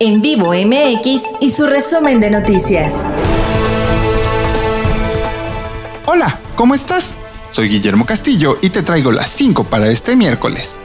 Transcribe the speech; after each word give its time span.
En 0.00 0.22
vivo 0.22 0.52
MX 0.52 1.22
y 1.40 1.50
su 1.50 1.66
resumen 1.66 2.20
de 2.20 2.30
noticias. 2.30 3.02
Hola, 6.06 6.38
¿cómo 6.54 6.76
estás? 6.76 7.16
Soy 7.50 7.68
Guillermo 7.68 8.06
Castillo 8.06 8.58
y 8.62 8.70
te 8.70 8.84
traigo 8.84 9.10
las 9.10 9.28
5 9.30 9.64
para 9.64 9.88
este 9.88 10.14
miércoles. 10.14 10.78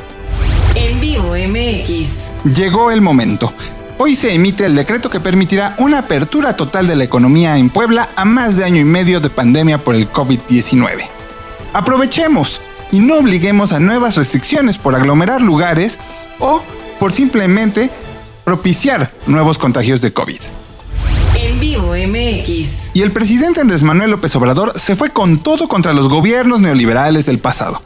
En 0.73 0.99
vivo 0.99 1.35
MX. 1.35 2.55
Llegó 2.55 2.89
el 2.89 3.01
momento. 3.01 3.53
Hoy 3.99 4.15
se 4.15 4.33
emite 4.33 4.65
el 4.65 4.73
decreto 4.73 5.11
que 5.11 5.19
permitirá 5.19 5.75
una 5.77 5.99
apertura 5.99 6.57
total 6.57 6.87
de 6.87 6.95
la 6.95 7.03
economía 7.03 7.59
en 7.59 7.69
Puebla 7.69 8.09
a 8.15 8.25
más 8.25 8.57
de 8.57 8.63
año 8.63 8.81
y 8.81 8.85
medio 8.85 9.19
de 9.19 9.29
pandemia 9.29 9.77
por 9.77 9.93
el 9.93 10.11
COVID-19. 10.11 10.87
Aprovechemos 11.73 12.61
y 12.91 13.01
no 13.01 13.19
obliguemos 13.19 13.73
a 13.73 13.79
nuevas 13.79 14.15
restricciones 14.15 14.79
por 14.79 14.95
aglomerar 14.95 15.39
lugares 15.39 15.99
o 16.39 16.63
por 16.99 17.11
simplemente 17.11 17.91
propiciar 18.43 19.11
nuevos 19.25 19.57
contagios 19.57 20.01
de 20.01 20.13
COVID. 20.13 20.39
En 21.35 21.59
vivo 21.59 21.93
MX. 21.93 22.91
Y 22.93 23.01
el 23.01 23.11
presidente 23.11 23.61
Andrés 23.61 23.83
Manuel 23.83 24.11
López 24.11 24.35
Obrador 24.35 24.77
se 24.77 24.95
fue 24.95 25.09
con 25.09 25.39
todo 25.39 25.67
contra 25.67 25.93
los 25.93 26.09
gobiernos 26.09 26.61
neoliberales 26.61 27.25
del 27.25 27.39
pasado. 27.39 27.81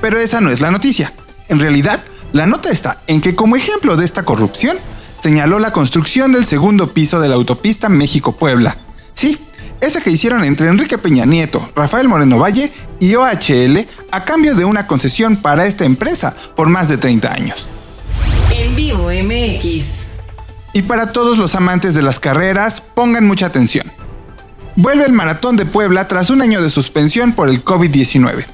Pero 0.00 0.18
esa 0.18 0.40
no 0.40 0.50
es 0.50 0.60
la 0.60 0.70
noticia. 0.70 1.12
En 1.48 1.58
realidad, 1.58 2.00
la 2.32 2.46
nota 2.46 2.70
está 2.70 3.00
en 3.06 3.20
que 3.20 3.34
como 3.34 3.56
ejemplo 3.56 3.96
de 3.96 4.04
esta 4.04 4.24
corrupción, 4.24 4.76
señaló 5.18 5.58
la 5.58 5.70
construcción 5.70 6.32
del 6.32 6.46
segundo 6.46 6.88
piso 6.88 7.20
de 7.20 7.28
la 7.28 7.36
autopista 7.36 7.88
México-Puebla. 7.88 8.76
Sí, 9.14 9.38
esa 9.80 10.00
que 10.00 10.10
hicieron 10.10 10.44
entre 10.44 10.68
Enrique 10.68 10.98
Peña 10.98 11.24
Nieto, 11.24 11.60
Rafael 11.74 12.08
Moreno 12.08 12.38
Valle 12.38 12.72
y 13.00 13.14
OHL 13.14 13.86
a 14.10 14.24
cambio 14.24 14.54
de 14.54 14.64
una 14.64 14.86
concesión 14.86 15.36
para 15.36 15.66
esta 15.66 15.84
empresa 15.84 16.34
por 16.56 16.68
más 16.68 16.88
de 16.88 16.98
30 16.98 17.32
años. 17.32 17.66
MX. 18.98 20.04
Y 20.74 20.82
para 20.82 21.12
todos 21.12 21.38
los 21.38 21.54
amantes 21.54 21.94
de 21.94 22.02
las 22.02 22.18
carreras, 22.18 22.80
pongan 22.80 23.26
mucha 23.26 23.46
atención. 23.46 23.90
Vuelve 24.76 25.04
el 25.04 25.12
Maratón 25.12 25.56
de 25.56 25.66
Puebla 25.66 26.08
tras 26.08 26.30
un 26.30 26.40
año 26.40 26.62
de 26.62 26.70
suspensión 26.70 27.32
por 27.32 27.48
el 27.48 27.64
COVID-19. 27.64 28.44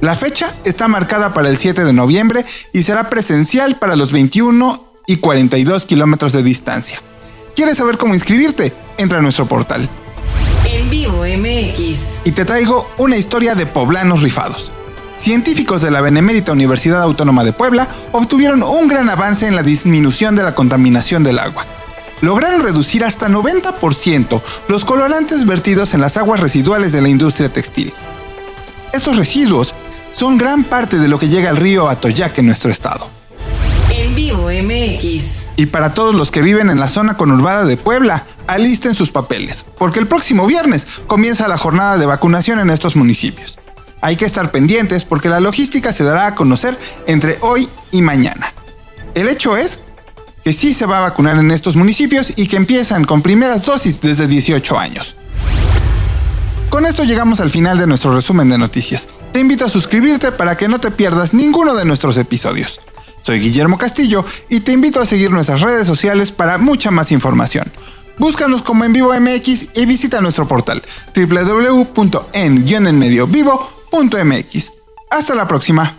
La 0.00 0.14
fecha 0.14 0.52
está 0.64 0.88
marcada 0.88 1.32
para 1.32 1.48
el 1.48 1.56
7 1.56 1.84
de 1.84 1.92
noviembre 1.92 2.44
y 2.72 2.82
será 2.82 3.08
presencial 3.08 3.76
para 3.76 3.96
los 3.96 4.12
21 4.12 4.82
y 5.06 5.16
42 5.16 5.86
kilómetros 5.86 6.32
de 6.32 6.42
distancia. 6.42 7.00
¿Quieres 7.54 7.78
saber 7.78 7.96
cómo 7.96 8.14
inscribirte? 8.14 8.72
Entra 8.98 9.18
a 9.18 9.22
nuestro 9.22 9.46
portal. 9.46 9.88
En 10.64 10.90
vivo 10.90 11.24
MX. 11.24 12.18
Y 12.24 12.32
te 12.32 12.44
traigo 12.44 12.88
una 12.98 13.16
historia 13.16 13.54
de 13.54 13.66
poblanos 13.66 14.22
rifados. 14.22 14.70
Científicos 15.28 15.82
de 15.82 15.90
la 15.90 16.00
Benemérita 16.00 16.52
Universidad 16.52 17.02
Autónoma 17.02 17.44
de 17.44 17.52
Puebla 17.52 17.86
obtuvieron 18.12 18.62
un 18.62 18.88
gran 18.88 19.10
avance 19.10 19.46
en 19.46 19.56
la 19.56 19.62
disminución 19.62 20.34
de 20.34 20.42
la 20.42 20.54
contaminación 20.54 21.22
del 21.22 21.38
agua. 21.38 21.66
Lograron 22.22 22.62
reducir 22.62 23.04
hasta 23.04 23.28
90% 23.28 24.40
los 24.68 24.86
colorantes 24.86 25.44
vertidos 25.44 25.92
en 25.92 26.00
las 26.00 26.16
aguas 26.16 26.40
residuales 26.40 26.92
de 26.92 27.02
la 27.02 27.10
industria 27.10 27.52
textil. 27.52 27.92
Estos 28.94 29.16
residuos 29.18 29.74
son 30.12 30.38
gran 30.38 30.64
parte 30.64 30.96
de 30.98 31.08
lo 31.08 31.18
que 31.18 31.28
llega 31.28 31.50
al 31.50 31.58
río 31.58 31.90
Atoyac 31.90 32.38
en 32.38 32.46
nuestro 32.46 32.70
estado. 32.70 33.06
En 33.90 34.14
vivo 34.14 34.48
MX. 34.48 35.42
Y 35.56 35.66
para 35.66 35.92
todos 35.92 36.14
los 36.14 36.30
que 36.30 36.40
viven 36.40 36.70
en 36.70 36.80
la 36.80 36.88
zona 36.88 37.18
conurbada 37.18 37.66
de 37.66 37.76
Puebla, 37.76 38.24
alisten 38.46 38.94
sus 38.94 39.10
papeles, 39.10 39.66
porque 39.76 39.98
el 40.00 40.06
próximo 40.06 40.46
viernes 40.46 40.86
comienza 41.06 41.48
la 41.48 41.58
jornada 41.58 41.98
de 41.98 42.06
vacunación 42.06 42.60
en 42.60 42.70
estos 42.70 42.96
municipios. 42.96 43.57
Hay 44.00 44.16
que 44.16 44.24
estar 44.24 44.50
pendientes 44.50 45.04
porque 45.04 45.28
la 45.28 45.40
logística 45.40 45.92
se 45.92 46.04
dará 46.04 46.26
a 46.26 46.34
conocer 46.34 46.78
entre 47.06 47.38
hoy 47.40 47.68
y 47.90 48.02
mañana. 48.02 48.52
El 49.14 49.28
hecho 49.28 49.56
es 49.56 49.80
que 50.44 50.52
sí 50.52 50.72
se 50.72 50.86
va 50.86 50.98
a 50.98 51.00
vacunar 51.00 51.36
en 51.36 51.50
estos 51.50 51.76
municipios 51.76 52.32
y 52.36 52.46
que 52.46 52.56
empiezan 52.56 53.04
con 53.04 53.22
primeras 53.22 53.64
dosis 53.64 54.00
desde 54.00 54.26
18 54.26 54.78
años. 54.78 55.16
Con 56.70 56.86
esto 56.86 57.04
llegamos 57.04 57.40
al 57.40 57.50
final 57.50 57.78
de 57.78 57.86
nuestro 57.86 58.14
resumen 58.14 58.48
de 58.48 58.58
noticias. 58.58 59.08
Te 59.32 59.40
invito 59.40 59.64
a 59.64 59.68
suscribirte 59.68 60.32
para 60.32 60.56
que 60.56 60.68
no 60.68 60.78
te 60.78 60.90
pierdas 60.90 61.34
ninguno 61.34 61.74
de 61.74 61.84
nuestros 61.84 62.16
episodios. 62.16 62.80
Soy 63.20 63.40
Guillermo 63.40 63.78
Castillo 63.78 64.24
y 64.48 64.60
te 64.60 64.72
invito 64.72 65.00
a 65.00 65.06
seguir 65.06 65.30
nuestras 65.30 65.60
redes 65.60 65.86
sociales 65.86 66.32
para 66.32 66.58
mucha 66.58 66.90
más 66.90 67.10
información. 67.12 67.66
Búscanos 68.18 68.62
como 68.62 68.84
en 68.84 68.92
vivo 68.92 69.12
MX 69.12 69.76
y 69.76 69.86
visita 69.86 70.20
nuestro 70.20 70.48
portal 70.48 70.82
www.en-enmediovivo.mx. 73.90 74.72
Hasta 75.10 75.34
la 75.34 75.46
próxima. 75.48 75.97